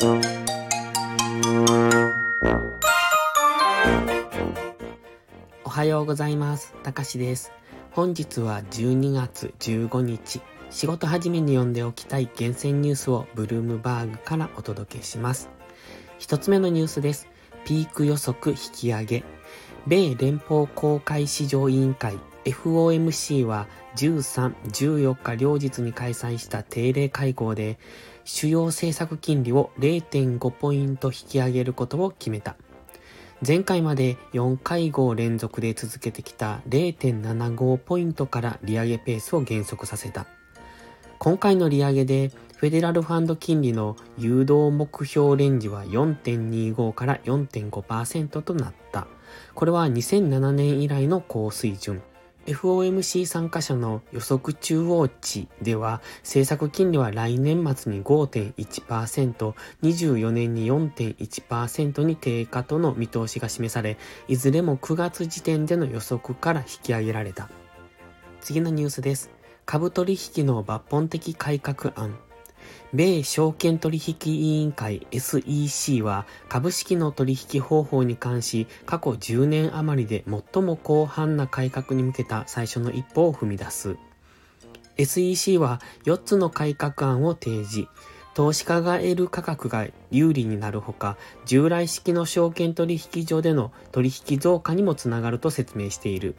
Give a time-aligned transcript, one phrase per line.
[0.00, 0.06] お
[5.68, 6.72] はようございます。
[6.84, 7.50] たかしです。
[7.90, 10.40] 本日は12月15日。
[10.70, 15.50] 仕事始めに読んでおきたい厳選ニュースをブルームバーグからお届けします。
[16.20, 17.26] 一つ目のニュースです。
[17.64, 19.24] ピーク予測引き上げ。
[19.88, 22.16] 米連邦公開市場委員会
[22.52, 27.78] FOMC は13、14日両日に開催した定例会合で
[28.24, 32.56] 主要政策金利を0.5ポイント引き上げることを決めた。
[33.46, 40.26] 前回まで4会合連続で続けてきた0.75ポイントから利上げペースを減速させた。
[41.18, 49.06] 今回の利上げでフェデラルファンド金利の誘導目標レンジは4.25から4.5%となった。
[49.54, 52.02] これは2007年以来の高水準。
[52.48, 67.50] FOMC 参加者の予測中央値では政策金利は来年末に5.1%、24年に4.1%に低下との見通しが示され、いずれも9月時点での予測から引き上げられた。
[68.40, 69.30] 次のニュースです。
[69.66, 72.16] 株取引の抜本的改革案。
[72.92, 83.96] 米証券取引委員会 SEC は株式の取引方法に関し過去10年余りで最も広範な改革に向けた最初の一歩を踏み出す。
[84.96, 87.88] SEC は4つの改革案を提示。
[88.34, 96.36] 投資家が得る価格が有利になるほか、従来式の証券取引所での取引増加にもつながると説明している。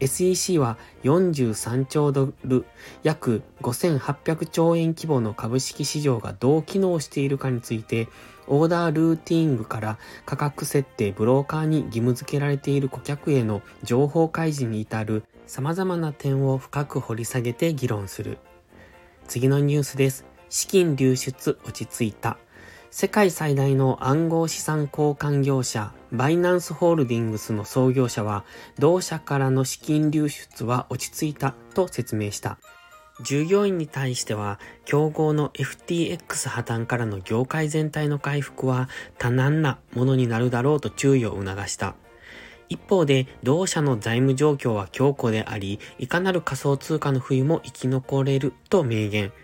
[0.00, 2.66] SEC は43兆ドル、
[3.02, 8.08] 約5800兆円規模の株式市場がどう機能しているかについて、
[8.46, 18.38] オーダールーティングから価格設定、ブローカーに義務付けられている顧客への情報開示に至る様々な点を深く掘り下げて議論する。
[19.26, 20.26] 次のニュースです。
[20.48, 22.38] 資金流出落ち着いた。
[22.98, 28.42] 世界最大の暗号資産交換業者、バイナンスホールディングスの創業者は、
[28.78, 32.56] 同社からの資金流出は落ち着いたと説明した。
[33.22, 41.96] 従業員に対しては、競合の FTX 破綻からの業界全体の回復は多難なものになるだろうと注意を促した。
[42.70, 49.34] 一方で、同社の財務状況は強固であり、いかなる仮想通貨の冬も生き残れると明言。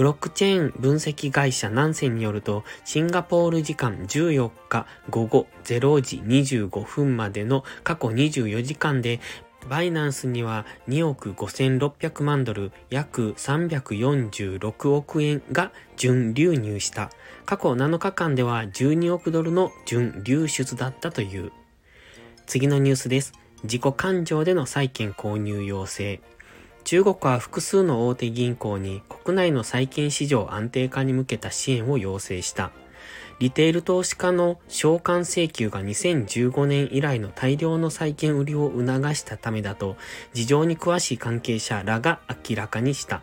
[0.00, 9.20] ブロックチェーン分析会社ナンセンによると、シンガポール時間14日午後0時25分までの過去24時間で、
[9.68, 17.10] バイナンスには2億5600万ドル、約346億円が準流入した。
[17.44, 21.52] 過去7日間では12億ドルの準流出だったという。
[22.46, 23.34] 次のニュースです。
[23.64, 26.22] 自己勘定での債券購入要請。
[26.84, 32.72] 中国は複数の大手銀行に国内の債券市場安定化に向けた支援を要請した。
[33.38, 39.96] リテール投資家の償還請求が2015年以来の大量の債券売りを促したためだと、
[40.34, 43.22] 事情に詳しい関係者らが明らかにした。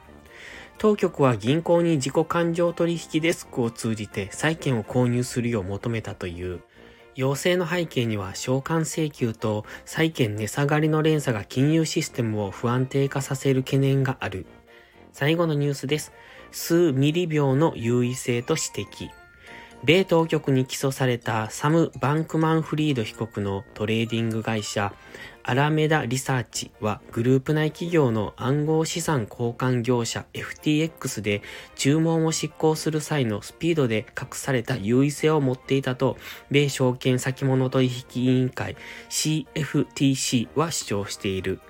[0.80, 6.62] 当局は銀行に自己勘定取引デスクを通じて債券を購入するよう求めたという。
[7.18, 14.46] 要請の背景には償還請求と債券値下がりの連鎖が金融システムを不安定化させる懸念がある。
[15.14, 16.14] 最後のニュースです。
[16.52, 19.10] 数ミリ秒の優位性と指摘。
[19.84, 24.94] 米当局に起訴されたサム・バンクマンフリード被告のトレーディング会社
[25.50, 31.42] アラメダリサーチはグループ内企業の暗号資産交換業者 FTX で
[31.78, 36.18] 注文を執行する際のスピードで隠された優位性を持っていたと
[36.52, 38.76] 米証券先物取引委員会
[39.10, 41.62] CFTC は主張している。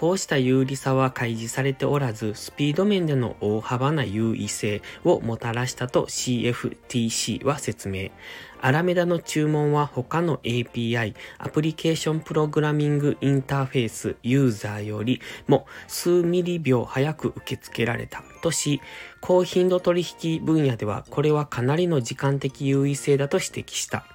[0.00, 8.08] こうした有利さは開示されておらず、スピード面での大幅な優位性をもたらしたと CFTC は説明。
[8.62, 18.80] アラメダの注文は他の API、アプリケーションプログラミングインターフェースユーザーよりも数ミリ秒早く受け付けられたとし、
[19.20, 24.06] 高頻度取引分野ではこれはかなりの時間的優位性だと指摘した。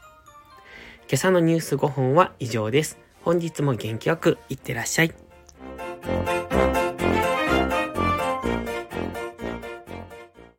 [1.08, 2.98] 今朝のニュース5本は以上です。
[3.22, 5.25] 本日も元気よくいってらっしゃい。
[6.06, 6.45] Bye.